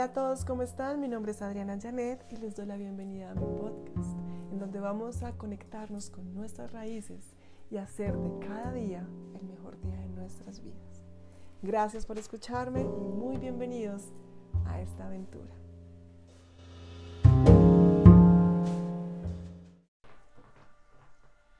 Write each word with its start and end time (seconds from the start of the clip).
Hola 0.00 0.12
a 0.12 0.14
todos, 0.14 0.46
¿cómo 0.46 0.62
están? 0.62 0.98
Mi 0.98 1.08
nombre 1.08 1.32
es 1.32 1.42
Adriana 1.42 1.78
Janet 1.78 2.24
y 2.30 2.36
les 2.38 2.56
doy 2.56 2.64
la 2.64 2.78
bienvenida 2.78 3.32
a 3.32 3.34
mi 3.34 3.44
podcast, 3.44 4.18
en 4.50 4.58
donde 4.58 4.80
vamos 4.80 5.22
a 5.22 5.36
conectarnos 5.36 6.08
con 6.08 6.32
nuestras 6.32 6.72
raíces 6.72 7.36
y 7.70 7.76
hacer 7.76 8.16
de 8.16 8.46
cada 8.46 8.72
día 8.72 9.06
el 9.34 9.46
mejor 9.46 9.78
día 9.82 10.00
de 10.00 10.08
nuestras 10.08 10.62
vidas. 10.62 11.04
Gracias 11.60 12.06
por 12.06 12.16
escucharme 12.16 12.80
y 12.80 13.08
muy 13.10 13.36
bienvenidos 13.36 14.10
a 14.64 14.80
esta 14.80 15.04
aventura. 15.04 15.52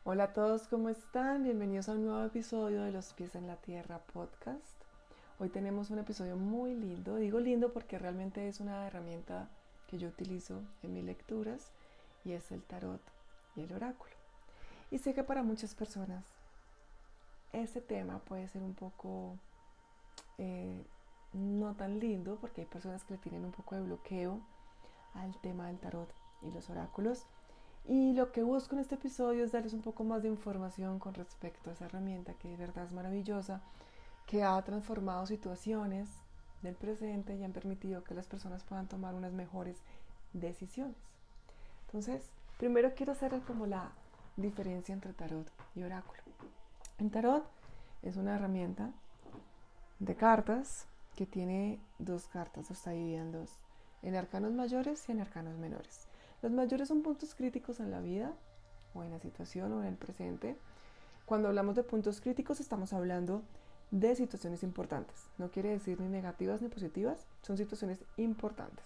Hola 0.05 0.25
a 0.25 0.33
todos, 0.33 0.67
¿cómo 0.67 0.89
están? 0.89 1.45
Bienvenidos 1.45 1.91
a 1.91 1.93
un 1.93 2.07
nuevo 2.07 2.25
episodio 2.25 2.85
de 2.85 2.91
Los 2.93 3.13
pies 3.13 3.35
en 3.35 3.47
la 3.47 3.57
tierra 3.57 3.99
podcast. 4.15 4.80
Hoy 5.43 5.49
tenemos 5.49 5.89
un 5.89 5.99
episodio 5.99 6.37
muy 6.37 6.75
lindo. 6.75 7.17
Digo 7.17 7.41
lindo 7.41 7.73
porque 7.73 7.99
realmente 7.99 8.47
es 8.47 8.61
una 8.61 8.87
herramienta 8.87 9.49
que 9.89 9.97
yo 9.97 10.09
utilizo 10.09 10.61
en 10.83 10.93
mis 10.93 11.03
lecturas 11.03 11.73
y 12.27 12.33
es 12.33 12.53
el 12.53 12.63
tarot 12.63 13.01
y 13.57 13.63
el 13.63 13.73
oráculo. 13.73 14.13
Y 14.91 14.99
sé 14.99 15.15
que 15.15 15.25
para 15.25 15.43
muchas 15.43 15.75
personas 15.75 16.27
este 17.55 17.81
tema 17.81 18.19
puede 18.19 18.49
ser 18.49 18.63
un 18.63 18.75
poco 18.75 19.39
eh, 20.37 20.85
no 21.33 21.75
tan 21.75 22.01
lindo 22.01 22.37
porque 22.39 22.61
hay 22.61 22.67
personas 22.67 23.03
que 23.05 23.15
le 23.15 23.21
tienen 23.21 23.47
un 23.47 23.53
poco 23.53 23.77
de 23.77 23.81
bloqueo 23.81 24.43
al 25.15 25.35
tema 25.41 25.69
del 25.69 25.79
tarot 25.79 26.13
y 26.43 26.51
los 26.51 26.69
oráculos. 26.69 27.25
Y 27.89 28.13
lo 28.13 28.31
que 28.31 28.43
busco 28.43 28.75
en 28.75 28.83
este 28.83 28.97
episodio 28.97 29.43
es 29.43 29.53
darles 29.53 29.73
un 29.73 29.81
poco 29.81 30.05
más 30.05 30.23
de 30.23 30.29
información 30.29 30.99
con 30.99 31.15
respecto 31.15 31.71
a 31.71 31.73
esa 31.73 31.87
herramienta 31.87 32.35
que 32.35 32.49
de 32.49 32.57
verdad 32.59 32.85
es 32.85 32.93
maravillosa 32.93 33.63
que 34.31 34.45
ha 34.45 34.63
transformado 34.63 35.27
situaciones 35.27 36.09
del 36.63 36.77
presente 36.77 37.35
y 37.35 37.43
han 37.43 37.53
permitido 37.53 38.05
que 38.05 38.15
las 38.15 38.29
personas 38.29 38.63
puedan 38.63 38.87
tomar 38.87 39.13
unas 39.13 39.33
mejores 39.33 39.77
decisiones. 40.33 40.95
Entonces, 41.87 42.31
primero 42.57 42.95
quiero 42.95 43.11
hacer 43.11 43.37
como 43.41 43.67
la 43.67 43.91
diferencia 44.37 44.93
entre 44.93 45.15
tarot 45.15 45.51
y 45.75 45.83
oráculo. 45.83 46.23
En 46.99 47.11
tarot 47.11 47.45
es 48.03 48.17
una 48.17 48.37
herramienta 48.37 48.93
de 49.99 50.15
cartas 50.15 50.87
que 51.17 51.27
tiene 51.27 51.81
dos 51.99 52.29
cartas, 52.29 52.71
está 52.71 52.93
dividida 52.93 53.23
en 53.23 53.33
dos, 53.33 53.51
en 54.03 54.15
arcanos 54.15 54.53
mayores 54.53 55.09
y 55.09 55.13
en 55.13 55.23
arcanos 55.23 55.59
menores. 55.59 56.07
Los 56.41 56.53
mayores 56.53 56.87
son 56.87 57.03
puntos 57.03 57.35
críticos 57.35 57.81
en 57.81 57.91
la 57.91 58.01
vida 58.01 58.33
o 58.95 59.03
en 59.03 59.11
la 59.11 59.19
situación 59.19 59.73
o 59.73 59.81
en 59.81 59.89
el 59.89 59.97
presente. 59.97 60.57
Cuando 61.27 61.49
hablamos 61.49 61.75
de 61.75 61.83
puntos 61.83 62.21
críticos 62.21 62.61
estamos 62.61 62.93
hablando 62.93 63.43
de 63.91 64.15
situaciones 64.15 64.63
importantes. 64.63 65.29
No 65.39 65.51
quiere 65.51 65.71
decir 65.71 66.01
ni 66.01 66.09
negativas 66.09 66.63
ni 66.63 66.69
positivas, 66.69 67.27
son 67.43 67.57
situaciones 67.57 68.05
importantes. 68.17 68.85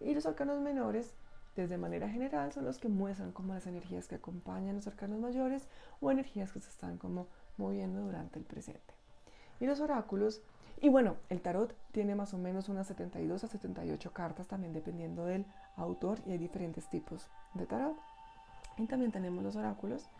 Y 0.00 0.14
los 0.14 0.26
arcanos 0.26 0.60
menores, 0.60 1.14
desde 1.54 1.78
manera 1.78 2.08
general, 2.08 2.52
son 2.52 2.64
los 2.64 2.78
que 2.78 2.88
muestran 2.88 3.32
como 3.32 3.54
las 3.54 3.66
energías 3.66 4.08
que 4.08 4.16
acompañan 4.16 4.76
los 4.76 4.86
arcanos 4.86 5.20
mayores 5.20 5.68
o 6.00 6.10
energías 6.10 6.52
que 6.52 6.60
se 6.60 6.68
están 6.68 6.98
como 6.98 7.26
moviendo 7.56 8.00
durante 8.02 8.38
el 8.38 8.44
presente. 8.44 8.94
Y 9.60 9.66
los 9.66 9.80
oráculos, 9.80 10.42
y 10.80 10.90
bueno, 10.90 11.16
el 11.30 11.40
tarot 11.40 11.74
tiene 11.92 12.14
más 12.14 12.34
o 12.34 12.38
menos 12.38 12.68
unas 12.68 12.86
72 12.88 13.44
a 13.44 13.48
78 13.48 14.12
cartas, 14.12 14.48
también 14.48 14.74
dependiendo 14.74 15.24
del 15.24 15.46
autor, 15.76 16.18
y 16.26 16.32
hay 16.32 16.38
diferentes 16.38 16.90
tipos 16.90 17.28
de 17.54 17.64
tarot. 17.64 17.96
Y 18.76 18.86
también 18.86 19.12
tenemos 19.12 19.42
los 19.42 19.56
oráculos, 19.56 20.10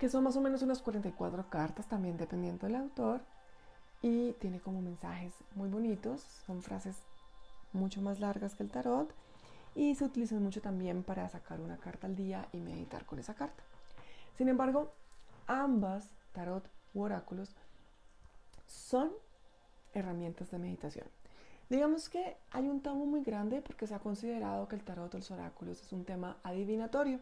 que 0.00 0.08
son 0.08 0.24
más 0.24 0.34
o 0.34 0.40
menos 0.40 0.62
unas 0.62 0.80
44 0.80 1.50
cartas, 1.50 1.86
también 1.86 2.16
dependiendo 2.16 2.66
del 2.66 2.76
autor, 2.76 3.20
y 4.00 4.32
tiene 4.40 4.58
como 4.58 4.80
mensajes 4.80 5.34
muy 5.54 5.68
bonitos, 5.68 6.22
son 6.46 6.62
frases 6.62 6.96
mucho 7.74 8.00
más 8.00 8.18
largas 8.18 8.54
que 8.54 8.62
el 8.62 8.70
tarot, 8.70 9.14
y 9.74 9.94
se 9.94 10.06
utilizan 10.06 10.42
mucho 10.42 10.62
también 10.62 11.02
para 11.02 11.28
sacar 11.28 11.60
una 11.60 11.76
carta 11.76 12.06
al 12.06 12.16
día 12.16 12.48
y 12.50 12.60
meditar 12.60 13.04
con 13.04 13.18
esa 13.18 13.34
carta. 13.34 13.62
Sin 14.38 14.48
embargo, 14.48 14.90
ambas, 15.46 16.08
tarot 16.32 16.66
u 16.94 17.02
oráculos, 17.02 17.54
son 18.66 19.12
herramientas 19.92 20.50
de 20.50 20.58
meditación. 20.58 21.06
Digamos 21.68 22.08
que 22.08 22.38
hay 22.52 22.70
un 22.70 22.80
tabú 22.80 23.04
muy 23.04 23.22
grande 23.22 23.60
porque 23.60 23.86
se 23.86 23.94
ha 23.94 23.98
considerado 23.98 24.66
que 24.66 24.76
el 24.76 24.82
tarot 24.82 25.14
o 25.14 25.18
los 25.18 25.30
oráculos 25.30 25.82
es 25.82 25.92
un 25.92 26.06
tema 26.06 26.38
adivinatorio 26.42 27.20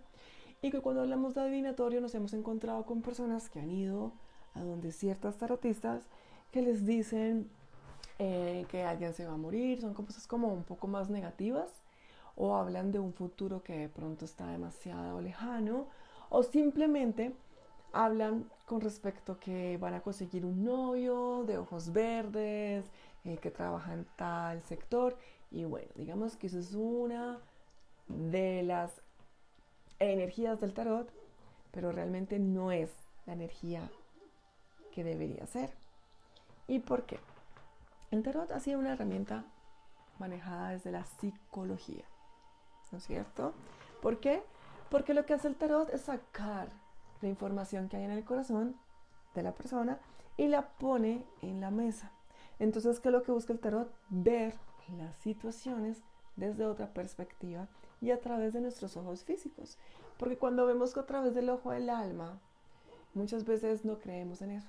y 0.63 0.71
que 0.71 0.81
cuando 0.81 1.03
hablamos 1.03 1.35
de 1.35 1.43
adivinatorio 1.43 2.01
nos 2.01 2.15
hemos 2.15 2.33
encontrado 2.33 2.85
con 2.85 3.03
personas 3.03 3.49
que 3.49 3.61
han 3.61 3.71
ido 3.71 4.13
a 4.55 4.63
donde 4.63 4.93
ciertas 4.93 5.37
tarotistas 5.37 6.03
que 6.51 6.63
les 6.63 6.85
dicen 6.85 7.49
eh, 8.19 8.67
que 8.69 8.83
alguien 8.83 9.15
se 9.15 9.27
va 9.27 9.35
a 9.35 9.37
morir, 9.37 9.81
son 9.81 9.95
cosas 9.95 10.27
como 10.27 10.49
un 10.49 10.65
poco 10.65 10.89
más 10.89 11.09
negativas, 11.09 11.71
o 12.35 12.57
hablan 12.57 12.91
de 12.91 12.99
un 12.99 13.13
futuro 13.13 13.63
que 13.63 13.79
de 13.79 13.89
pronto 13.89 14.25
está 14.25 14.51
demasiado 14.51 15.21
lejano, 15.21 15.87
o 16.29 16.43
simplemente 16.43 17.33
hablan 17.93 18.51
con 18.67 18.81
respecto 18.81 19.39
que 19.39 19.77
van 19.79 19.95
a 19.95 20.01
conseguir 20.01 20.45
un 20.45 20.65
novio 20.65 21.45
de 21.45 21.59
ojos 21.59 21.93
verdes, 21.93 22.85
eh, 23.25 23.39
que 23.39 23.51
trabaja 23.51 23.95
en 23.95 24.05
tal 24.17 24.63
sector, 24.63 25.17
y 25.51 25.65
bueno, 25.65 25.89
digamos 25.95 26.37
que 26.37 26.49
eso 26.49 26.59
es 26.59 26.75
una 26.75 27.39
de 28.09 28.63
las 28.65 29.01
energías 29.99 30.61
del 30.61 30.75
tarot, 30.75 31.11
pero 31.71 31.93
realmente 31.93 32.39
no 32.39 32.73
es 32.73 32.91
la 33.27 33.33
energía 33.33 33.91
que 34.93 35.05
debería 35.05 35.47
ser. 35.47 35.71
¿Y 36.67 36.81
por 36.81 37.05
qué? 37.05 37.19
El 38.11 38.23
tarot 38.23 38.51
ha 38.51 38.61
sido 38.61 38.79
una 38.79 38.93
herramienta 38.93 39.45
manejada 40.19 40.71
desde 40.71 40.91
la 40.91 41.05
psicología, 41.05 42.05
¿no 42.91 42.99
es 42.99 43.05
cierto? 43.05 43.53
¿Por 44.03 44.21
qué? 44.21 44.43
Porque 44.91 45.15
lo 45.15 45.27
que 45.27 45.35
hace 45.35 45.49
el 45.49 45.57
tarot 45.57 45.91
es 45.91 46.03
sacar 46.03 46.69
la 47.21 47.29
información 47.29 47.89
que 47.89 47.97
hay 47.97 48.05
en 48.05 48.11
el 48.11 48.25
corazón 48.25 48.77
de 49.35 49.43
la 49.43 49.53
persona 49.53 49.99
y 50.37 50.49
la 50.49 50.69
pone 50.69 51.25
en 51.43 51.61
la 51.61 51.71
mesa. 51.71 52.13
Entonces, 52.59 53.01
¿qué 53.01 53.09
es 53.09 53.13
lo 53.13 53.23
que 53.23 53.33
busca 53.33 53.53
el 53.53 53.61
tarot? 53.61 53.93
Ver 54.09 54.55
las 54.97 55.17
situaciones 55.17 56.03
desde 56.37 56.65
otra 56.65 56.93
perspectiva 56.95 57.69
y 58.01 58.11
a 58.11 58.21
través 58.21 58.53
de 58.53 58.61
nuestros 58.61 58.97
ojos 58.97 59.25
físicos. 59.25 59.79
Porque 60.19 60.37
cuando 60.37 60.67
vemos 60.67 60.97
a 60.97 61.07
través 61.07 61.35
del 61.35 61.51
ojo 61.51 61.71
del 61.71 61.91
alma, 61.91 62.39
muchas 63.15 63.45
veces 63.45 63.85
no 63.85 63.99
creemos 63.99 64.43
en 64.43 64.53
eso. 64.53 64.69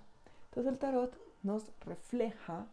Entonces 0.49 0.73
el 0.73 0.79
tarot 0.79 1.13
nos 1.43 1.65
refleja 1.81 2.65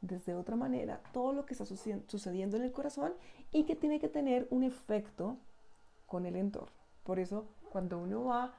desde 0.00 0.34
otra 0.34 0.56
manera 0.56 1.00
todo 1.12 1.32
lo 1.32 1.44
que 1.44 1.54
está 1.54 1.64
sucediendo 1.64 2.56
en 2.56 2.62
el 2.62 2.72
corazón 2.72 3.12
y 3.52 3.64
que 3.64 3.76
tiene 3.76 3.98
que 4.00 4.08
tener 4.08 4.46
un 4.50 4.62
efecto 4.62 5.36
con 6.06 6.26
el 6.26 6.36
entorno. 6.36 6.72
Por 7.04 7.18
eso 7.18 7.46
cuando 7.70 7.98
uno 7.98 8.24
va 8.24 8.54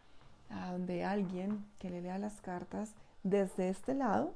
a 0.50 0.72
donde 0.72 1.04
alguien 1.04 1.66
que 1.80 1.90
le 1.90 2.02
lea 2.02 2.18
las 2.18 2.42
cartas 2.42 2.94
desde 3.24 3.70
este 3.70 3.94
lado, 3.94 4.34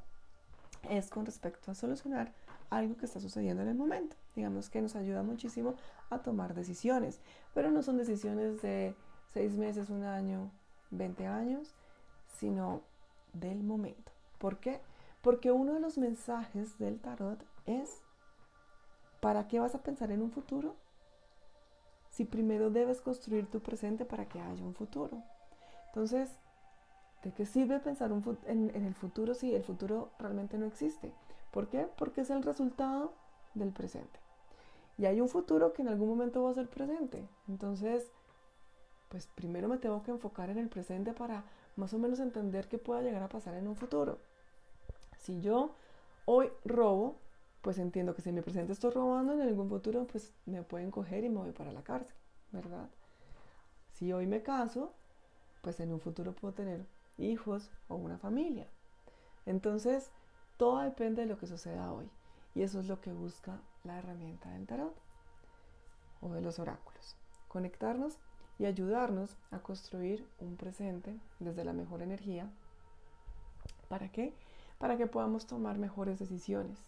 es 0.90 1.10
con 1.10 1.26
respecto 1.26 1.72
a 1.72 1.76
solucionar 1.76 2.32
algo 2.76 2.98
que 2.98 3.06
está 3.06 3.20
sucediendo 3.20 3.62
en 3.64 3.70
el 3.70 3.76
momento. 3.76 4.16
Digamos 4.36 4.70
que 4.70 4.82
nos 4.82 4.96
ayuda 4.96 5.24
muchísimo 5.24 5.76
a 6.10 6.20
tomar 6.20 6.54
decisiones, 6.54 7.20
pero 7.54 7.72
no 7.72 7.84
son 7.84 7.98
decisiones 7.98 8.62
de 8.62 8.96
seis 9.34 9.54
meses, 9.54 9.90
un 9.90 10.04
año, 10.04 10.52
20 10.92 11.28
años, 11.28 11.74
sino 12.40 12.82
del 13.34 13.64
momento. 13.64 14.12
¿Por 14.38 14.60
qué? 14.60 14.82
Porque 15.22 15.52
uno 15.52 15.74
de 15.74 15.80
los 15.80 15.98
mensajes 15.98 16.78
del 16.78 17.00
tarot 17.00 17.44
es, 17.66 18.02
¿para 19.22 19.48
qué 19.48 19.60
vas 19.60 19.76
a 19.76 19.84
pensar 19.84 20.12
en 20.12 20.22
un 20.22 20.32
futuro? 20.32 20.76
Si 22.10 22.26
primero 22.26 22.70
debes 22.70 23.02
construir 23.02 23.48
tu 23.50 23.60
presente 23.62 24.06
para 24.06 24.28
que 24.28 24.40
haya 24.40 24.64
un 24.64 24.76
futuro. 24.76 25.24
Entonces, 25.88 26.30
¿de 27.24 27.32
qué 27.32 27.46
sirve 27.46 27.80
pensar 27.80 28.12
en, 28.12 28.72
en 28.76 28.86
el 28.86 28.94
futuro 28.94 29.34
si 29.34 29.56
el 29.56 29.64
futuro 29.64 30.12
realmente 30.20 30.58
no 30.58 30.66
existe? 30.66 31.12
¿Por 31.54 31.68
qué? 31.70 31.88
Porque 31.98 32.22
es 32.22 32.32
el 32.32 32.42
resultado 32.42 33.14
del 33.54 33.72
presente. 33.72 34.20
Y 34.98 35.06
hay 35.06 35.22
un 35.22 35.30
futuro 35.30 35.72
que 35.72 35.84
en 35.84 35.88
algún 35.88 36.10
momento 36.10 36.44
va 36.44 36.50
a 36.50 36.56
ser 36.56 36.68
presente. 36.68 37.30
Entonces, 37.48 38.12
pues 39.10 39.28
primero 39.28 39.68
me 39.68 39.78
tengo 39.78 40.02
que 40.02 40.10
enfocar 40.10 40.50
en 40.50 40.58
el 40.58 40.68
presente 40.68 41.14
para 41.14 41.46
más 41.76 41.94
o 41.94 42.00
menos 42.00 42.20
entender 42.20 42.68
qué 42.68 42.80
pueda 42.80 43.04
llegar 43.04 43.22
a 43.22 43.30
pasar 43.30 43.54
en 43.54 43.68
un 43.68 43.76
futuro. 43.76 44.18
Si 45.20 45.42
yo 45.42 45.76
hoy 46.26 46.52
robo, 46.66 47.20
pues 47.62 47.78
entiendo 47.78 48.16
que 48.16 48.24
si 48.24 48.30
en 48.30 48.36
mi 48.36 48.42
presente 48.42 48.74
estoy 48.74 48.90
robando, 48.90 49.34
en 49.34 49.42
algún 49.42 49.70
futuro 49.70 50.08
pues 50.08 50.34
me 50.48 50.64
pueden 50.64 50.90
coger 50.90 51.24
y 51.24 51.30
me 51.30 51.38
voy 51.38 51.52
para 51.52 51.72
la 51.72 51.84
cárcel, 51.84 52.16
¿verdad? 52.52 52.90
Si 53.92 54.12
hoy 54.12 54.26
me 54.26 54.42
caso, 54.42 54.92
pues 55.62 55.80
en 55.80 55.94
un 55.94 56.00
futuro 56.00 56.34
puedo 56.34 56.56
tener 56.56 56.88
hijos 57.20 57.70
o 57.88 57.96
una 57.96 58.18
familia. 58.18 58.68
Entonces, 59.46 60.12
todo 60.58 60.80
depende 60.80 61.24
de 61.24 61.28
lo 61.28 61.38
que 61.38 61.48
suceda 61.48 61.92
hoy. 61.92 62.10
Y 62.56 62.62
eso 62.62 62.80
es 62.80 62.88
lo 62.88 63.02
que 63.02 63.12
busca 63.12 63.60
la 63.84 63.98
herramienta 63.98 64.50
del 64.52 64.68
tarot 64.68 64.96
o 66.22 66.30
de 66.30 66.42
los 66.42 66.60
oráculos. 66.60 67.16
Conectarnos 67.48 68.18
y 68.60 68.66
ayudarnos 68.66 69.36
a 69.52 69.60
construir 69.60 70.28
un 70.40 70.56
presente 70.56 71.18
desde 71.40 71.66
la 71.66 71.74
mejor 71.74 72.02
energía. 72.02 72.50
¿Para 73.90 74.10
qué? 74.10 74.34
Para 74.78 74.98
que 74.98 75.08
podamos 75.08 75.48
tomar 75.48 75.78
mejores 75.78 76.20
decisiones. 76.20 76.80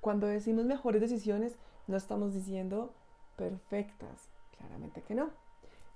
Cuando 0.00 0.26
decimos 0.26 0.64
mejores 0.64 1.00
decisiones, 1.00 1.56
no 1.86 1.96
estamos 1.96 2.32
diciendo 2.32 2.92
perfectas, 3.36 4.28
claramente 4.56 5.02
que 5.02 5.14
no, 5.14 5.30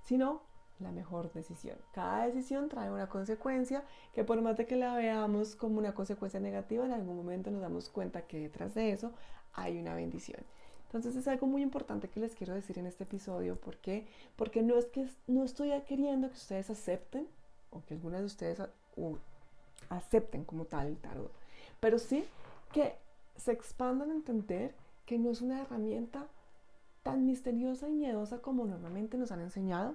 sino 0.03 0.41
la 0.83 0.93
mejor 0.93 1.33
decisión. 1.33 1.77
Cada 1.93 2.27
decisión 2.27 2.69
trae 2.69 2.91
una 2.91 3.09
consecuencia 3.09 3.85
que 4.15 4.25
por 4.25 4.41
más 4.43 4.57
de 4.57 4.67
que 4.67 4.77
la 4.77 4.97
veamos 4.97 5.57
como 5.57 5.79
una 5.79 5.95
consecuencia 5.95 6.41
negativa, 6.41 6.85
en 6.85 6.93
algún 6.93 7.17
momento 7.17 7.51
nos 7.51 7.61
damos 7.61 7.89
cuenta 7.89 8.23
que 8.23 8.41
detrás 8.41 8.75
de 8.75 8.93
eso 8.93 9.13
hay 9.53 9.79
una 9.79 9.95
bendición. 9.95 10.41
Entonces 10.87 11.17
es 11.17 11.27
algo 11.27 11.47
muy 11.47 11.63
importante 11.63 12.09
que 12.09 12.21
les 12.21 12.35
quiero 12.35 12.55
decir 12.55 12.79
en 12.79 12.87
este 12.87 13.05
episodio. 13.05 13.57
¿Por 13.57 13.79
qué? 13.79 14.07
Porque 14.37 14.63
no 14.63 14.77
es 14.77 14.87
que 14.87 15.09
no 15.27 15.43
estoy 15.43 15.71
queriendo 15.83 16.29
que 16.29 16.35
ustedes 16.35 16.69
acepten 16.69 17.27
o 17.71 17.83
que 17.85 17.95
algunas 17.95 18.21
de 18.21 18.27
ustedes 18.27 18.63
acepten 19.89 20.45
como 20.45 20.67
tal 20.67 20.89
el 20.89 20.99
tarot, 20.99 21.33
pero 21.81 21.99
sí 21.99 22.25
que 22.73 22.97
se 23.37 23.53
expandan 23.53 24.11
a 24.11 24.15
entender 24.15 24.75
que 25.07 25.19
no 25.19 25.31
es 25.31 25.41
una 25.41 25.63
herramienta 25.63 26.27
tan 27.03 27.27
misteriosa 27.27 27.89
y 27.89 27.93
miedosa 27.93 28.39
como 28.39 28.67
normalmente 28.67 29.17
nos 29.17 29.33
han 29.33 29.41
enseñado 29.41 29.95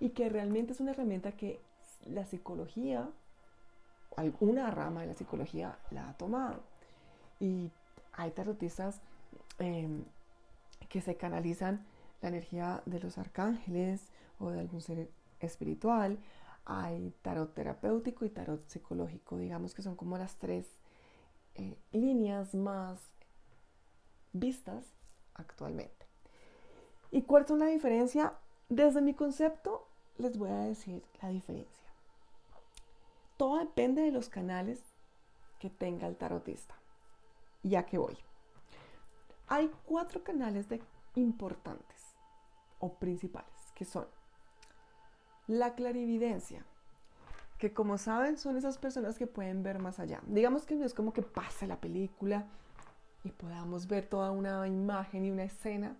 y 0.00 0.10
que 0.10 0.28
realmente 0.28 0.72
es 0.72 0.80
una 0.80 0.92
herramienta 0.92 1.32
que 1.32 1.60
la 2.06 2.24
psicología, 2.24 3.08
alguna 4.16 4.70
rama 4.70 5.02
de 5.02 5.08
la 5.08 5.14
psicología 5.14 5.78
la 5.90 6.08
ha 6.08 6.16
tomado. 6.16 6.60
Y 7.40 7.70
hay 8.12 8.30
tarotistas 8.30 9.00
em, 9.58 10.04
que 10.88 11.00
se 11.00 11.16
canalizan 11.16 11.84
la 12.22 12.28
energía 12.28 12.82
de 12.86 13.00
los 13.00 13.18
arcángeles 13.18 14.02
o 14.38 14.50
de 14.50 14.60
algún 14.60 14.80
ser 14.80 15.10
espiritual. 15.40 16.18
Hay 16.64 17.14
tarot 17.22 17.54
terapéutico 17.54 18.24
y 18.24 18.30
tarot 18.30 18.66
psicológico, 18.68 19.38
digamos 19.38 19.74
que 19.74 19.82
son 19.82 19.96
como 19.96 20.18
las 20.18 20.36
tres 20.36 20.66
eh, 21.54 21.76
líneas 21.92 22.54
más 22.54 23.00
vistas 24.32 24.84
actualmente. 25.34 26.06
¿Y 27.10 27.22
cuál 27.22 27.44
es 27.44 27.50
la 27.50 27.66
diferencia? 27.66 28.34
Desde 28.68 29.00
mi 29.00 29.14
concepto 29.14 29.88
les 30.18 30.36
voy 30.36 30.50
a 30.50 30.58
decir 30.58 31.02
la 31.22 31.30
diferencia. 31.30 31.88
Todo 33.38 33.58
depende 33.58 34.02
de 34.02 34.12
los 34.12 34.28
canales 34.28 34.82
que 35.58 35.70
tenga 35.70 36.06
el 36.06 36.16
tarotista. 36.16 36.74
Ya 37.62 37.86
que 37.86 37.96
voy. 37.96 38.18
Hay 39.48 39.70
cuatro 39.86 40.22
canales 40.22 40.68
de 40.68 40.82
importantes 41.14 42.14
o 42.78 42.92
principales, 42.92 43.72
que 43.74 43.86
son 43.86 44.06
la 45.46 45.74
clarividencia, 45.74 46.62
que 47.56 47.72
como 47.72 47.96
saben 47.96 48.36
son 48.36 48.58
esas 48.58 48.76
personas 48.76 49.16
que 49.18 49.26
pueden 49.26 49.62
ver 49.62 49.78
más 49.78 49.98
allá. 49.98 50.20
Digamos 50.26 50.66
que 50.66 50.74
no 50.74 50.84
es 50.84 50.92
como 50.92 51.14
que 51.14 51.22
pasa 51.22 51.66
la 51.66 51.80
película 51.80 52.46
y 53.24 53.30
podamos 53.30 53.86
ver 53.86 54.06
toda 54.06 54.30
una 54.30 54.68
imagen 54.68 55.24
y 55.24 55.30
una 55.30 55.44
escena, 55.44 55.96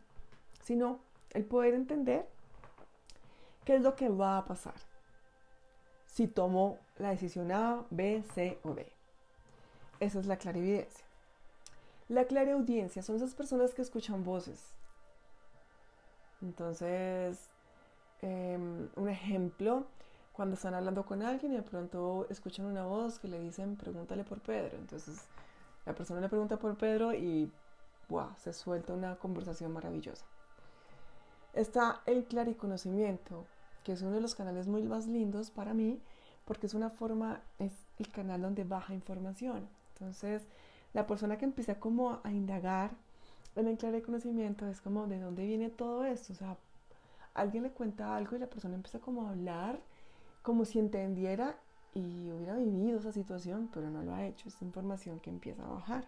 sino 0.62 1.00
el 1.30 1.46
poder 1.46 1.72
entender 1.72 2.28
qué 3.68 3.76
es 3.76 3.82
lo 3.82 3.94
que 3.96 4.08
va 4.08 4.38
a 4.38 4.46
pasar 4.46 4.72
si 6.06 6.26
tomo 6.26 6.78
la 6.96 7.10
decisión 7.10 7.52
A, 7.52 7.84
B, 7.90 8.24
C 8.34 8.58
o 8.62 8.72
D. 8.72 8.90
Esa 10.00 10.20
es 10.20 10.24
la 10.24 10.38
clarividencia. 10.38 11.04
La 12.08 12.24
clariaudiencia 12.24 13.02
son 13.02 13.16
esas 13.16 13.34
personas 13.34 13.74
que 13.74 13.82
escuchan 13.82 14.24
voces. 14.24 14.72
Entonces, 16.40 17.50
em, 18.22 18.88
un 18.96 19.08
ejemplo, 19.10 19.84
cuando 20.32 20.54
están 20.54 20.72
hablando 20.72 21.04
con 21.04 21.22
alguien 21.22 21.52
y 21.52 21.56
de 21.56 21.62
pronto 21.62 22.26
escuchan 22.30 22.64
una 22.64 22.86
voz 22.86 23.18
que 23.18 23.28
le 23.28 23.38
dicen, 23.38 23.76
pregúntale 23.76 24.24
por 24.24 24.40
Pedro. 24.40 24.78
Entonces, 24.78 25.26
la 25.84 25.94
persona 25.94 26.22
le 26.22 26.30
pregunta 26.30 26.56
por 26.56 26.74
Pedro 26.78 27.12
y 27.12 27.52
wow, 28.08 28.30
se 28.38 28.54
suelta 28.54 28.94
una 28.94 29.16
conversación 29.16 29.74
maravillosa. 29.74 30.24
Está 31.52 32.00
el 32.06 32.24
clariconocimiento, 32.24 33.44
que 33.88 33.94
es 33.94 34.02
uno 34.02 34.10
de 34.10 34.20
los 34.20 34.34
canales 34.34 34.68
muy 34.68 34.82
más 34.82 35.06
lindos 35.06 35.50
para 35.50 35.72
mí, 35.72 35.98
porque 36.44 36.66
es 36.66 36.74
una 36.74 36.90
forma, 36.90 37.40
es 37.58 37.72
el 37.98 38.10
canal 38.10 38.42
donde 38.42 38.62
baja 38.62 38.92
información. 38.92 39.66
Entonces, 39.94 40.42
la 40.92 41.06
persona 41.06 41.38
que 41.38 41.46
empieza 41.46 41.80
como 41.80 42.20
a 42.22 42.30
indagar 42.30 42.90
en 43.56 43.66
el 43.66 43.78
claro 43.78 44.02
conocimiento 44.02 44.66
es 44.66 44.82
como 44.82 45.06
de 45.06 45.18
dónde 45.18 45.46
viene 45.46 45.70
todo 45.70 46.04
esto. 46.04 46.34
O 46.34 46.36
sea, 46.36 46.58
alguien 47.32 47.62
le 47.62 47.70
cuenta 47.70 48.14
algo 48.14 48.36
y 48.36 48.40
la 48.40 48.50
persona 48.50 48.74
empieza 48.74 48.98
como 48.98 49.22
a 49.22 49.30
hablar 49.30 49.80
como 50.42 50.66
si 50.66 50.78
entendiera 50.78 51.56
y 51.94 52.30
hubiera 52.30 52.56
vivido 52.56 52.98
esa 52.98 53.12
situación, 53.12 53.70
pero 53.72 53.88
no 53.88 54.02
lo 54.02 54.12
ha 54.12 54.26
hecho. 54.26 54.50
Es 54.50 54.60
información 54.60 55.18
que 55.18 55.30
empieza 55.30 55.64
a 55.64 55.70
bajar. 55.70 56.04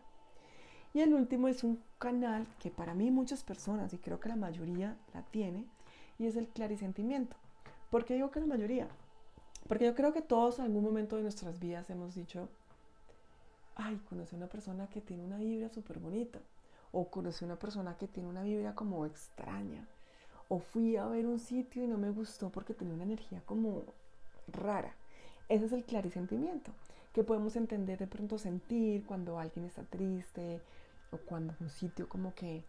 Y 0.92 1.00
el 1.00 1.14
último 1.14 1.48
es 1.48 1.64
un 1.64 1.80
canal 1.98 2.46
que 2.58 2.70
para 2.70 2.92
mí 2.92 3.10
muchas 3.10 3.42
personas, 3.42 3.94
y 3.94 3.98
creo 3.98 4.20
que 4.20 4.28
la 4.28 4.36
mayoría 4.36 4.98
la 5.14 5.22
tiene, 5.22 5.64
y 6.18 6.26
es 6.26 6.36
el 6.36 6.46
clarisentimiento. 6.48 7.38
¿Por 7.90 8.04
qué 8.04 8.14
digo 8.14 8.30
que 8.30 8.38
la 8.38 8.46
mayoría? 8.46 8.88
Porque 9.66 9.84
yo 9.84 9.94
creo 9.96 10.12
que 10.12 10.22
todos 10.22 10.58
en 10.58 10.66
algún 10.66 10.84
momento 10.84 11.16
de 11.16 11.22
nuestras 11.22 11.58
vidas 11.58 11.90
hemos 11.90 12.14
dicho, 12.14 12.48
ay, 13.74 14.00
conocí 14.08 14.36
a 14.36 14.38
una 14.38 14.46
persona 14.46 14.88
que 14.88 15.00
tiene 15.00 15.24
una 15.24 15.38
vibra 15.38 15.68
súper 15.68 15.98
bonita, 15.98 16.38
o 16.92 17.10
conocí 17.10 17.44
a 17.44 17.48
una 17.48 17.58
persona 17.58 17.96
que 17.96 18.06
tiene 18.06 18.28
una 18.28 18.44
vibra 18.44 18.76
como 18.76 19.04
extraña, 19.06 19.88
o 20.48 20.60
fui 20.60 20.96
a 20.96 21.06
ver 21.06 21.26
un 21.26 21.40
sitio 21.40 21.82
y 21.82 21.88
no 21.88 21.98
me 21.98 22.10
gustó 22.10 22.50
porque 22.50 22.74
tenía 22.74 22.94
una 22.94 23.02
energía 23.02 23.42
como 23.44 23.82
rara. 24.46 24.94
Ese 25.48 25.66
es 25.66 25.72
el 25.72 25.84
clarisentimiento, 25.84 26.70
que 27.12 27.24
podemos 27.24 27.56
entender 27.56 27.98
de 27.98 28.06
pronto 28.06 28.38
sentir 28.38 29.04
cuando 29.04 29.38
alguien 29.40 29.66
está 29.66 29.82
triste 29.82 30.60
o 31.10 31.16
cuando 31.16 31.54
un 31.58 31.70
sitio 31.70 32.08
como 32.08 32.34
que 32.34 32.62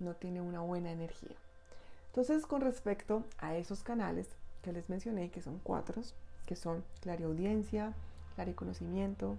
no 0.00 0.14
tiene 0.14 0.40
una 0.40 0.62
buena 0.62 0.90
energía. 0.90 1.36
Entonces, 2.06 2.44
con 2.46 2.60
respecto 2.60 3.24
a 3.38 3.56
esos 3.56 3.84
canales 3.84 4.36
que 4.64 4.72
les 4.72 4.88
mencioné, 4.88 5.30
que 5.30 5.42
son 5.42 5.60
cuatro, 5.62 6.00
que 6.46 6.56
son 6.56 6.82
clariaudiencia, 7.00 7.92
clariconocimiento, 8.34 9.36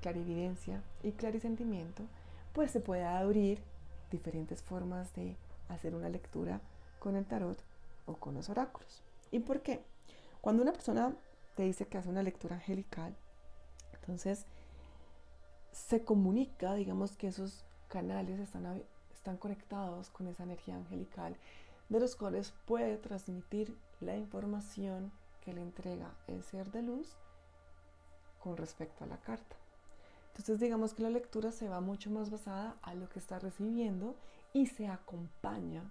clarividencia 0.00 0.82
y 1.02 1.12
clarisentimiento, 1.12 2.04
pues 2.54 2.70
se 2.70 2.80
puede 2.80 3.04
abrir 3.04 3.60
diferentes 4.10 4.62
formas 4.62 5.14
de 5.14 5.36
hacer 5.68 5.94
una 5.94 6.08
lectura 6.08 6.60
con 6.98 7.16
el 7.16 7.26
tarot 7.26 7.62
o 8.06 8.14
con 8.16 8.34
los 8.34 8.48
oráculos. 8.48 9.02
¿Y 9.30 9.40
por 9.40 9.60
qué? 9.60 9.82
Cuando 10.40 10.62
una 10.62 10.72
persona 10.72 11.14
te 11.54 11.64
dice 11.64 11.86
que 11.86 11.98
hace 11.98 12.08
una 12.08 12.22
lectura 12.22 12.56
angelical, 12.56 13.14
entonces 13.92 14.46
se 15.70 16.02
comunica, 16.02 16.74
digamos 16.74 17.12
que 17.12 17.28
esos 17.28 17.64
canales 17.88 18.40
están, 18.40 18.82
están 19.12 19.36
conectados 19.36 20.08
con 20.08 20.28
esa 20.28 20.44
energía 20.44 20.76
angelical, 20.76 21.36
de 21.90 22.00
los 22.00 22.16
cuales 22.16 22.54
puede 22.64 22.96
transmitir 22.96 23.76
la 24.02 24.16
información 24.16 25.12
que 25.40 25.52
le 25.52 25.62
entrega 25.62 26.14
el 26.26 26.42
ser 26.42 26.70
de 26.70 26.82
luz 26.82 27.16
con 28.40 28.56
respecto 28.56 29.04
a 29.04 29.06
la 29.06 29.18
carta. 29.18 29.56
Entonces 30.28 30.60
digamos 30.60 30.94
que 30.94 31.02
la 31.02 31.10
lectura 31.10 31.52
se 31.52 31.68
va 31.68 31.80
mucho 31.80 32.10
más 32.10 32.30
basada 32.30 32.76
a 32.82 32.94
lo 32.94 33.08
que 33.08 33.18
está 33.18 33.38
recibiendo 33.38 34.16
y 34.52 34.66
se 34.66 34.88
acompaña 34.88 35.90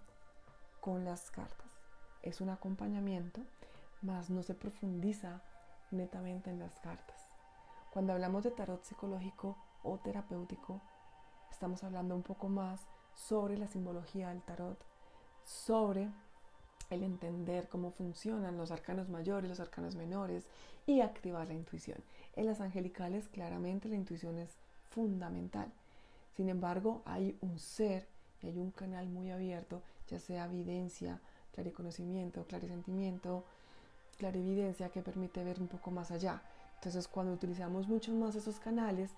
con 0.79 1.05
las 1.05 1.29
cartas. 1.31 1.67
Es 2.23 2.41
un 2.41 2.49
acompañamiento, 2.49 3.41
más 4.01 4.29
no 4.29 4.43
se 4.43 4.55
profundiza 4.55 5.41
netamente 5.91 6.49
en 6.49 6.59
las 6.59 6.79
cartas. 6.79 7.27
Cuando 7.91 8.13
hablamos 8.13 8.43
de 8.43 8.51
tarot 8.51 8.83
psicológico 8.83 9.57
o 9.83 9.97
terapéutico, 9.99 10.81
estamos 11.51 11.83
hablando 11.83 12.15
un 12.15 12.23
poco 12.23 12.49
más 12.49 12.87
sobre 13.13 13.57
la 13.57 13.67
simbología 13.67 14.29
del 14.29 14.41
tarot, 14.41 14.83
sobre 15.43 16.09
el 16.89 17.03
entender 17.03 17.67
cómo 17.69 17.91
funcionan 17.91 18.57
los 18.57 18.71
arcanos 18.71 19.09
mayores, 19.09 19.49
los 19.49 19.59
arcanos 19.59 19.95
menores 19.95 20.45
y 20.85 21.01
activar 21.01 21.47
la 21.47 21.53
intuición. 21.53 21.97
En 22.35 22.45
las 22.45 22.61
angelicales 22.61 23.27
claramente 23.29 23.89
la 23.89 23.95
intuición 23.95 24.37
es 24.37 24.49
fundamental. 24.89 25.71
Sin 26.35 26.49
embargo, 26.49 27.01
hay 27.05 27.37
un 27.41 27.59
ser 27.59 28.07
y 28.41 28.47
hay 28.47 28.57
un 28.57 28.71
canal 28.71 29.07
muy 29.07 29.31
abierto, 29.31 29.81
ya 30.07 30.19
sea 30.19 30.45
evidencia, 30.45 31.19
clariconocimiento, 31.53 32.45
clarisentimiento, 32.45 33.43
clarividencia 34.17 34.89
que 34.89 35.01
permite 35.01 35.43
ver 35.43 35.59
un 35.59 35.67
poco 35.67 35.91
más 35.91 36.11
allá. 36.11 36.41
Entonces, 36.75 37.07
cuando 37.07 37.33
utilizamos 37.33 37.87
mucho 37.87 38.11
más 38.13 38.35
esos 38.35 38.59
canales, 38.59 39.11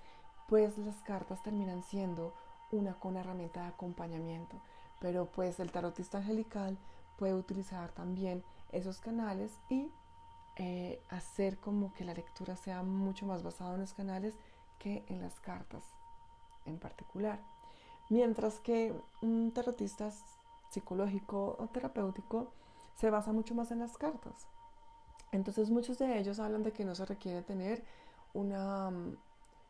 pues 0.48 0.78
las 0.78 0.98
cartas 1.04 1.42
terminan 1.44 1.84
siendo 1.84 2.34
una 2.72 2.94
con 2.96 3.16
herramienta 3.16 3.62
de 3.62 3.68
acompañamiento. 3.68 4.62
Pero 5.00 5.26
pues 5.26 5.60
el 5.60 5.72
tarotista 5.72 6.18
angelical 6.18 6.78
puede 7.18 7.34
utilizar 7.34 7.92
también 7.92 8.44
esos 8.72 9.00
canales 9.00 9.60
y 9.70 9.90
eh, 10.56 11.02
hacer 11.10 11.58
como 11.58 11.94
que 11.94 12.06
la 12.06 12.14
lectura 12.14 12.56
sea 12.56 12.84
mucho 12.84 13.26
más 13.26 13.44
basada 13.44 13.74
en 13.74 13.82
los 13.82 13.94
canales 13.94 14.36
que 14.80 15.04
en 15.08 15.22
las 15.22 15.40
cartas 15.40 15.84
en 16.66 16.78
particular. 16.78 17.40
Mientras 18.10 18.60
que 18.60 18.94
un 19.22 19.52
tarotista 19.52 20.12
psicológico 20.70 21.56
o 21.60 21.68
terapéutico 21.68 22.52
se 22.96 23.10
basa 23.10 23.32
mucho 23.32 23.56
más 23.56 23.72
en 23.72 23.80
las 23.80 23.98
cartas. 23.98 24.48
Entonces 25.32 25.70
muchos 25.70 25.98
de 25.98 26.20
ellos 26.20 26.40
hablan 26.40 26.64
de 26.64 26.72
que 26.72 26.86
no 26.86 26.94
se 26.94 27.06
requiere 27.06 27.42
tener 27.42 27.84
una 28.34 28.90
um, 28.90 29.16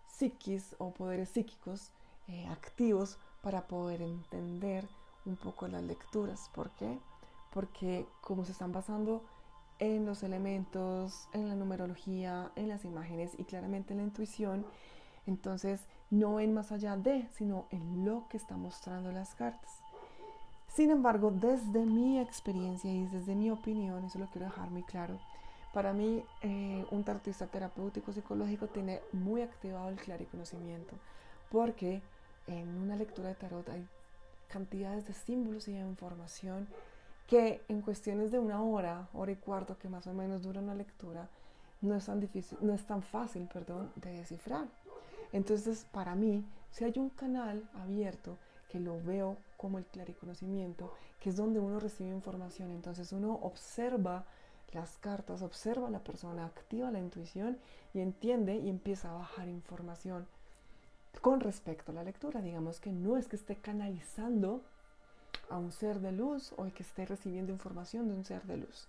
psiquis 0.08 0.76
o 0.78 0.92
poderes 0.92 1.30
psíquicos 1.30 1.92
eh, 2.28 2.48
activos 2.48 3.18
para 3.42 3.68
poder 3.68 4.02
entender 4.02 4.88
un 5.26 5.38
poco 5.38 5.68
las 5.68 5.84
lecturas. 5.84 6.50
¿Por 6.54 6.72
qué? 6.72 7.00
Porque 7.54 8.06
como 8.22 8.46
se 8.46 8.52
están 8.52 8.72
basando 8.72 9.24
en 9.80 10.06
los 10.06 10.24
elementos, 10.24 11.28
en 11.34 11.50
la 11.50 11.56
numerología, 11.56 12.52
en 12.56 12.70
las 12.70 12.86
imágenes 12.86 13.32
y 13.38 13.44
claramente 13.44 13.94
en 13.94 14.00
la 14.00 14.06
intuición, 14.06 14.66
entonces 15.26 15.82
no 16.10 16.36
ven 16.36 16.54
más 16.54 16.72
allá 16.72 16.98
de, 16.98 17.28
sino 17.34 17.68
en 17.70 18.06
lo 18.06 18.28
que 18.28 18.38
están 18.38 18.60
mostrando 18.60 19.12
las 19.12 19.36
cartas. 19.36 19.72
Sin 20.68 20.90
embargo, 20.90 21.32
desde 21.32 21.86
mi 21.86 22.20
experiencia 22.20 22.92
y 22.92 23.06
desde 23.06 23.36
mi 23.36 23.52
opinión, 23.52 24.04
eso 24.06 24.20
lo 24.20 24.28
quiero 24.28 24.48
dejar 24.48 24.72
muy 24.72 24.84
claro, 24.84 25.20
para 25.74 25.92
mí 25.92 26.24
eh, 26.42 26.86
un 26.92 27.04
tarotista 27.04 27.48
terapéutico 27.48 28.14
psicológico 28.14 28.68
tiene 28.68 29.02
muy 29.12 29.42
activado 29.42 29.90
el 29.90 29.96
clariconocimiento, 29.96 30.96
porque 31.52 32.02
en 32.46 32.68
una 32.78 32.96
lectura 32.96 33.30
de 33.30 33.36
tarot 33.36 33.68
hay 33.70 33.88
cantidades 34.50 35.08
de 35.08 35.14
símbolos 35.14 35.68
y 35.68 35.74
de 35.74 35.80
información 35.80 36.68
que 37.28 37.62
en 37.68 37.82
cuestiones 37.82 38.32
de 38.32 38.40
una 38.40 38.62
hora, 38.62 39.08
hora 39.14 39.32
y 39.32 39.36
cuarto 39.36 39.78
que 39.78 39.90
más 39.90 40.08
o 40.08 40.14
menos 40.14 40.42
dura 40.44 40.62
una 40.62 40.76
lectura, 40.76 41.28
no 41.82 41.96
es 41.96 42.06
tan 42.06 42.20
difícil, 42.20 42.58
no 42.62 42.74
es 42.74 42.86
tan 42.86 43.02
fácil, 43.02 43.48
perdón, 43.52 43.92
de 43.96 44.12
descifrar. 44.14 44.68
Entonces, 45.32 45.86
para 45.92 46.16
mí, 46.16 46.46
si 46.72 46.86
hay 46.86 46.94
un 46.98 47.10
canal 47.10 47.68
abierto 47.76 48.38
que 48.70 48.80
lo 48.80 49.02
veo 49.02 49.38
como 49.58 49.78
el 49.78 49.86
clariconocimiento, 49.86 50.94
que 51.20 51.30
es 51.30 51.36
donde 51.36 51.60
uno 51.60 51.80
recibe 51.80 52.10
información, 52.10 52.72
entonces 52.72 53.12
uno 53.12 53.40
observa 53.42 54.26
las 54.74 54.98
cartas, 54.98 55.42
observa 55.42 55.88
a 55.88 55.92
la 55.92 56.00
persona, 56.00 56.46
activa 56.46 56.92
la 56.92 57.00
intuición 57.00 57.58
y 57.94 58.00
entiende 58.00 58.58
y 58.58 58.70
empieza 58.70 59.12
a 59.12 59.18
bajar 59.18 59.48
información 59.48 60.26
con 61.22 61.40
respecto 61.40 61.92
a 61.92 61.96
la 61.96 62.04
lectura. 62.04 62.42
Digamos 62.42 62.80
que 62.80 62.92
no 62.92 63.18
es 63.18 63.28
que 63.28 63.36
esté 63.36 63.56
canalizando 63.56 64.62
a 65.50 65.58
un 65.58 65.72
ser 65.72 66.00
de 66.00 66.12
luz 66.12 66.54
o 66.58 66.66
que 66.74 66.84
esté 66.84 67.06
recibiendo 67.06 67.52
información 67.52 68.08
de 68.08 68.16
un 68.16 68.26
ser 68.26 68.44
de 68.44 68.58
luz. 68.58 68.88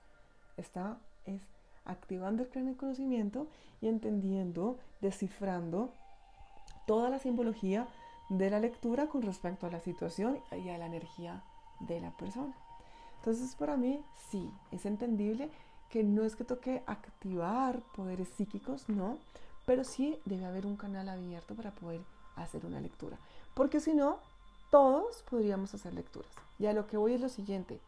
Está 0.56 0.98
es 1.26 1.42
activando 1.84 2.42
el 2.42 2.48
pleno 2.48 2.76
conocimiento 2.76 3.46
y 3.80 3.88
entendiendo, 3.88 4.78
descifrando 5.00 5.92
toda 6.86 7.10
la 7.10 7.18
simbología 7.18 7.86
de 8.30 8.50
la 8.50 8.60
lectura 8.60 9.06
con 9.06 9.22
respecto 9.22 9.66
a 9.66 9.70
la 9.70 9.80
situación 9.80 10.40
y 10.52 10.68
a 10.70 10.78
la 10.78 10.86
energía 10.86 11.42
de 11.80 12.00
la 12.00 12.10
persona. 12.16 12.54
Entonces, 13.18 13.54
para 13.54 13.76
mí, 13.76 14.02
sí, 14.30 14.50
es 14.70 14.86
entendible 14.86 15.50
que 15.90 16.02
no 16.02 16.24
es 16.24 16.36
que 16.36 16.44
toque 16.44 16.82
activar 16.86 17.80
poderes 17.94 18.28
psíquicos, 18.28 18.88
no, 18.88 19.18
pero 19.66 19.84
sí 19.84 20.18
debe 20.24 20.44
haber 20.44 20.66
un 20.66 20.76
canal 20.76 21.08
abierto 21.08 21.54
para 21.54 21.70
poder 21.70 22.00
hacer 22.36 22.66
una 22.66 22.80
lectura. 22.80 23.18
Porque 23.54 23.80
si 23.80 23.94
no, 23.94 24.18
todos 24.74 25.22
podríamos 25.30 25.72
hacer 25.72 25.94
lecturas. 25.94 26.32
Y 26.58 26.66
a 26.66 26.72
lo 26.72 26.88
que 26.88 26.96
voy 26.96 27.12
es 27.12 27.20
lo 27.20 27.28
siguiente. 27.28 27.78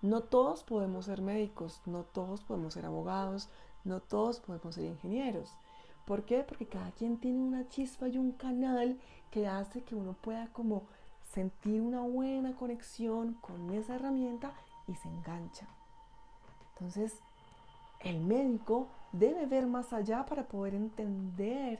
No 0.00 0.24
todos 0.24 0.64
podemos 0.64 1.04
ser 1.04 1.22
médicos, 1.22 1.80
no 1.86 2.02
todos 2.02 2.42
podemos 2.42 2.74
ser 2.74 2.84
abogados, 2.84 3.48
no 3.84 4.00
todos 4.00 4.40
podemos 4.40 4.74
ser 4.74 4.86
ingenieros. 4.86 5.54
¿Por 6.04 6.24
qué? 6.24 6.42
Porque 6.42 6.66
cada 6.66 6.90
quien 6.90 7.16
tiene 7.16 7.38
una 7.38 7.68
chispa 7.68 8.08
y 8.08 8.18
un 8.18 8.32
canal 8.32 8.98
que 9.30 9.46
hace 9.46 9.84
que 9.84 9.94
uno 9.94 10.14
pueda 10.14 10.48
como 10.48 10.82
sentir 11.32 11.80
una 11.80 12.00
buena 12.00 12.56
conexión 12.56 13.34
con 13.34 13.70
esa 13.70 13.94
herramienta 13.94 14.54
y 14.88 14.96
se 14.96 15.06
engancha. 15.06 15.68
Entonces, 16.72 17.20
el 18.00 18.18
médico 18.18 18.88
debe 19.12 19.46
ver 19.46 19.68
más 19.68 19.92
allá 19.92 20.26
para 20.26 20.48
poder 20.48 20.74
entender 20.74 21.78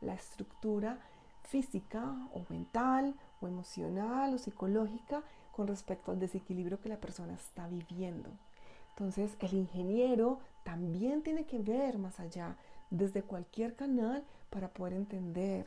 la 0.00 0.14
estructura 0.14 0.98
física 1.42 2.14
o 2.32 2.44
mental 2.48 3.14
o 3.40 3.48
emocional 3.48 4.34
o 4.34 4.38
psicológica 4.38 5.22
con 5.52 5.66
respecto 5.66 6.10
al 6.10 6.20
desequilibrio 6.20 6.80
que 6.80 6.88
la 6.88 7.00
persona 7.00 7.34
está 7.34 7.66
viviendo. 7.66 8.30
Entonces 8.90 9.36
el 9.40 9.54
ingeniero 9.54 10.38
también 10.64 11.22
tiene 11.22 11.44
que 11.44 11.58
ver 11.58 11.98
más 11.98 12.20
allá 12.20 12.56
desde 12.90 13.22
cualquier 13.22 13.74
canal 13.74 14.24
para 14.50 14.68
poder 14.68 14.94
entender 14.94 15.66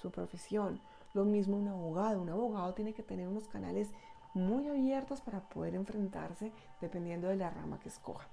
su 0.00 0.10
profesión. 0.10 0.80
Lo 1.14 1.24
mismo 1.24 1.56
un 1.56 1.68
abogado. 1.68 2.20
Un 2.20 2.30
abogado 2.30 2.74
tiene 2.74 2.94
que 2.94 3.02
tener 3.02 3.28
unos 3.28 3.46
canales 3.48 3.88
muy 4.34 4.66
abiertos 4.68 5.20
para 5.20 5.40
poder 5.40 5.74
enfrentarse 5.74 6.52
dependiendo 6.80 7.28
de 7.28 7.36
la 7.36 7.50
rama 7.50 7.78
que 7.78 7.88
escoja. 7.88 8.26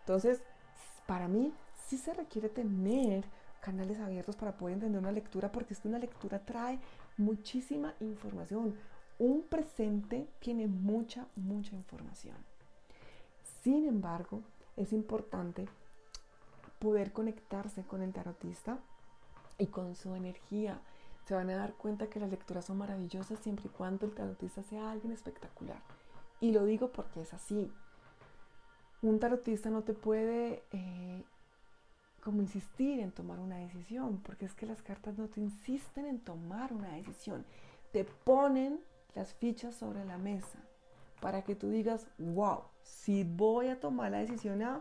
Entonces, 0.00 0.42
para 1.06 1.28
mí 1.28 1.52
sí 1.86 1.96
se 1.96 2.12
requiere 2.12 2.48
tener 2.48 3.24
canales 3.66 3.98
abiertos 3.98 4.36
para 4.36 4.56
poder 4.56 4.74
entender 4.74 5.00
una 5.00 5.10
lectura, 5.10 5.50
porque 5.50 5.74
es 5.74 5.80
que 5.80 5.88
una 5.88 5.98
lectura 5.98 6.38
trae 6.38 6.78
muchísima 7.16 7.94
información. 7.98 8.76
Un 9.18 9.42
presente 9.42 10.28
tiene 10.38 10.68
mucha, 10.68 11.26
mucha 11.34 11.74
información. 11.74 12.36
Sin 13.64 13.88
embargo, 13.88 14.40
es 14.76 14.92
importante 14.92 15.66
poder 16.78 17.12
conectarse 17.12 17.82
con 17.82 18.02
el 18.02 18.12
tarotista 18.12 18.78
y 19.58 19.66
con 19.66 19.96
su 19.96 20.14
energía. 20.14 20.78
Se 21.26 21.34
van 21.34 21.50
a 21.50 21.56
dar 21.56 21.74
cuenta 21.74 22.06
que 22.06 22.20
las 22.20 22.30
lecturas 22.30 22.66
son 22.66 22.78
maravillosas 22.78 23.40
siempre 23.40 23.66
y 23.66 23.76
cuando 23.76 24.06
el 24.06 24.14
tarotista 24.14 24.62
sea 24.62 24.92
alguien 24.92 25.12
espectacular. 25.12 25.82
Y 26.40 26.52
lo 26.52 26.64
digo 26.64 26.92
porque 26.92 27.22
es 27.22 27.34
así. 27.34 27.72
Un 29.02 29.18
tarotista 29.18 29.70
no 29.70 29.82
te 29.82 29.92
puede 29.92 30.62
eh, 30.70 31.24
como 32.26 32.42
insistir 32.42 32.98
en 32.98 33.12
tomar 33.12 33.38
una 33.38 33.58
decisión, 33.58 34.20
porque 34.24 34.46
es 34.46 34.54
que 34.54 34.66
las 34.66 34.82
cartas 34.82 35.16
no 35.16 35.28
te 35.28 35.40
insisten 35.40 36.06
en 36.06 36.18
tomar 36.18 36.72
una 36.72 36.88
decisión, 36.88 37.46
te 37.92 38.02
ponen 38.04 38.80
las 39.14 39.32
fichas 39.34 39.76
sobre 39.76 40.04
la 40.04 40.18
mesa 40.18 40.58
para 41.20 41.42
que 41.42 41.54
tú 41.54 41.70
digas, 41.70 42.08
wow, 42.18 42.62
si 42.82 43.22
voy 43.22 43.68
a 43.68 43.78
tomar 43.78 44.10
la 44.10 44.18
decisión 44.18 44.60
A, 44.64 44.80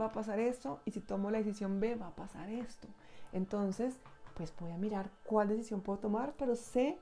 va 0.00 0.04
a 0.06 0.12
pasar 0.12 0.38
esto, 0.38 0.82
y 0.84 0.92
si 0.92 1.00
tomo 1.00 1.32
la 1.32 1.38
decisión 1.38 1.80
B, 1.80 1.96
va 1.96 2.06
a 2.06 2.14
pasar 2.14 2.48
esto. 2.48 2.86
Entonces, 3.32 3.98
pues 4.34 4.54
voy 4.60 4.70
a 4.70 4.78
mirar 4.78 5.10
cuál 5.24 5.48
decisión 5.48 5.80
puedo 5.80 5.98
tomar, 5.98 6.34
pero 6.38 6.54
sé 6.54 6.96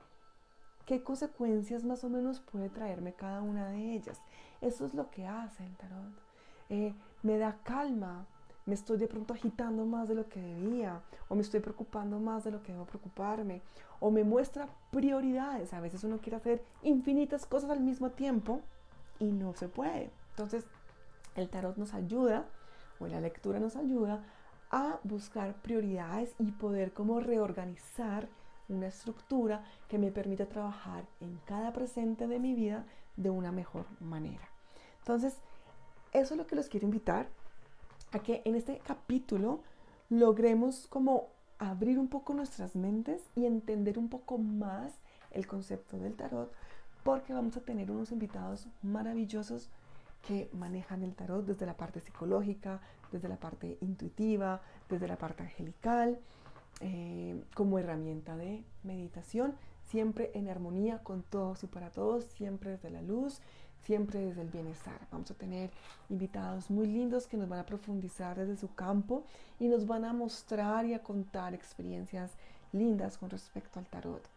qué 0.87 1.03
consecuencias 1.03 1.83
más 1.83 2.03
o 2.03 2.09
menos 2.09 2.39
puede 2.39 2.69
traerme 2.69 3.13
cada 3.13 3.43
una 3.43 3.69
de 3.69 3.93
ellas. 3.93 4.19
Eso 4.59 4.87
es 4.87 4.95
lo 4.95 5.11
que 5.11 5.27
hace 5.27 5.63
el 5.63 5.75
tarot. 5.75 6.13
Eh, 6.69 6.95
me 7.21 7.37
da 7.37 7.59
calma 7.63 8.25
me 8.65 8.75
estoy 8.75 8.97
de 8.97 9.07
pronto 9.07 9.33
agitando 9.33 9.85
más 9.85 10.07
de 10.07 10.15
lo 10.15 10.27
que 10.29 10.41
debía, 10.41 11.01
o 11.27 11.35
me 11.35 11.41
estoy 11.41 11.59
preocupando 11.59 12.19
más 12.19 12.43
de 12.43 12.51
lo 12.51 12.63
que 12.63 12.71
debo 12.71 12.85
preocuparme, 12.85 13.61
o 13.99 14.11
me 14.11 14.23
muestra 14.23 14.67
prioridades. 14.91 15.73
A 15.73 15.81
veces 15.81 16.03
uno 16.03 16.19
quiere 16.19 16.37
hacer 16.37 16.63
infinitas 16.81 17.45
cosas 17.45 17.69
al 17.69 17.81
mismo 17.81 18.11
tiempo 18.11 18.61
y 19.19 19.25
no 19.25 19.53
se 19.53 19.67
puede. 19.67 20.11
Entonces, 20.31 20.65
el 21.35 21.49
tarot 21.49 21.77
nos 21.77 21.93
ayuda, 21.93 22.45
o 22.99 23.07
la 23.07 23.19
lectura 23.19 23.59
nos 23.59 23.75
ayuda 23.75 24.23
a 24.71 24.99
buscar 25.03 25.55
prioridades 25.61 26.33
y 26.39 26.51
poder 26.51 26.93
como 26.93 27.19
reorganizar 27.19 28.27
una 28.69 28.87
estructura 28.87 29.63
que 29.87 29.97
me 29.97 30.11
permita 30.11 30.47
trabajar 30.47 31.05
en 31.19 31.39
cada 31.45 31.73
presente 31.73 32.27
de 32.27 32.39
mi 32.39 32.53
vida 32.55 32.85
de 33.17 33.29
una 33.29 33.51
mejor 33.51 33.85
manera. 33.99 34.49
Entonces, 34.99 35.37
eso 36.13 36.33
es 36.33 36.37
lo 36.37 36.47
que 36.47 36.55
los 36.55 36.69
quiero 36.69 36.85
invitar 36.85 37.27
que 38.19 38.41
en 38.45 38.55
este 38.55 38.79
capítulo 38.79 39.61
logremos 40.09 40.87
como 40.87 41.29
abrir 41.59 41.97
un 41.97 42.07
poco 42.07 42.33
nuestras 42.33 42.75
mentes 42.75 43.23
y 43.35 43.45
entender 43.45 43.97
un 43.97 44.09
poco 44.09 44.37
más 44.37 44.93
el 45.31 45.47
concepto 45.47 45.97
del 45.97 46.15
tarot, 46.15 46.51
porque 47.03 47.33
vamos 47.33 47.57
a 47.57 47.61
tener 47.61 47.89
unos 47.91 48.11
invitados 48.11 48.67
maravillosos 48.81 49.69
que 50.27 50.49
manejan 50.53 51.03
el 51.03 51.15
tarot 51.15 51.45
desde 51.45 51.65
la 51.65 51.75
parte 51.75 51.99
psicológica, 51.99 52.81
desde 53.11 53.27
la 53.27 53.37
parte 53.37 53.77
intuitiva, 53.81 54.61
desde 54.89 55.07
la 55.07 55.17
parte 55.17 55.43
angelical, 55.43 56.19
eh, 56.79 57.43
como 57.55 57.77
herramienta 57.77 58.35
de 58.35 58.63
meditación, 58.83 59.55
siempre 59.83 60.31
en 60.33 60.49
armonía 60.49 60.99
con 60.99 61.23
todos 61.23 61.63
y 61.63 61.67
para 61.67 61.91
todos, 61.91 62.25
siempre 62.25 62.71
desde 62.71 62.89
la 62.89 63.01
luz 63.01 63.41
siempre 63.85 64.19
desde 64.19 64.41
el 64.41 64.49
bienestar. 64.49 64.99
Vamos 65.11 65.29
a 65.31 65.35
tener 65.35 65.69
invitados 66.09 66.69
muy 66.69 66.87
lindos 66.87 67.27
que 67.27 67.37
nos 67.37 67.49
van 67.49 67.59
a 67.59 67.65
profundizar 67.65 68.37
desde 68.37 68.57
su 68.57 68.73
campo 68.73 69.23
y 69.59 69.67
nos 69.67 69.85
van 69.85 70.05
a 70.05 70.13
mostrar 70.13 70.85
y 70.85 70.93
a 70.93 71.03
contar 71.03 71.53
experiencias 71.53 72.31
lindas 72.71 73.17
con 73.17 73.29
respecto 73.29 73.79
al 73.79 73.85
tarot. 73.85 74.27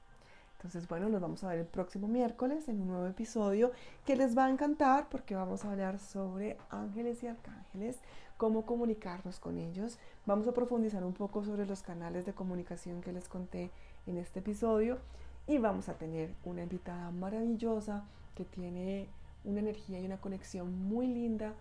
Entonces, 0.57 0.88
bueno, 0.88 1.09
nos 1.09 1.21
vamos 1.21 1.45
a 1.45 1.49
ver 1.49 1.59
el 1.59 1.67
próximo 1.67 2.09
miércoles 2.09 2.69
en 2.69 2.81
un 2.81 2.88
nuevo 2.88 3.07
episodio 3.07 3.73
que 4.05 4.17
les 4.17 4.37
va 4.37 4.47
a 4.47 4.50
encantar 4.50 5.09
porque 5.09 5.35
vamos 5.35 5.65
a 5.65 5.71
hablar 5.71 5.99
sobre 5.99 6.57
ángeles 6.71 7.23
y 7.23 7.26
arcángeles, 7.26 7.99
cómo 8.37 8.65
comunicarnos 8.65 9.38
con 9.38 9.59
ellos. 9.59 9.99
Vamos 10.25 10.49
a 10.49 10.53
profundizar 10.53 11.05
un 11.05 11.12
poco 11.12 11.45
sobre 11.45 11.67
los 11.67 11.83
canales 11.83 12.25
de 12.25 12.33
comunicación 12.33 13.03
que 13.03 13.12
les 13.12 13.29
conté 13.29 13.71
en 14.07 14.17
este 14.17 14.41
episodio 14.41 14.99
y 15.47 15.59
vamos 15.59 15.88
a 15.88 15.95
tener 15.95 16.35
una 16.45 16.62
invitada 16.62 17.11
maravillosa 17.11 18.05
que 18.35 18.45
tiene 18.45 19.09
una 19.47 19.61
energía 19.61 19.99
y 20.00 20.05
una 20.05 20.21
conexión 20.21 20.79
muy 20.79 21.07
linda 21.07 21.55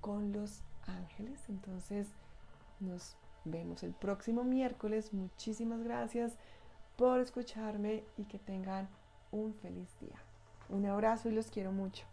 con 0.00 0.32
los 0.32 0.62
ángeles. 0.86 1.40
Entonces 1.48 2.08
nos 2.80 3.16
vemos 3.44 3.82
el 3.82 3.92
próximo 3.92 4.44
miércoles. 4.44 5.12
Muchísimas 5.12 5.82
gracias 5.82 6.36
por 6.96 7.20
escucharme 7.20 8.04
y 8.16 8.24
que 8.24 8.38
tengan 8.38 8.88
un 9.30 9.54
feliz 9.54 9.88
día. 10.00 10.16
Un 10.68 10.86
abrazo 10.86 11.28
y 11.28 11.32
los 11.32 11.50
quiero 11.50 11.72
mucho. 11.72 12.06